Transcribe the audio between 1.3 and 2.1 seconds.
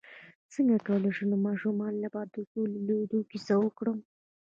د ماشومانو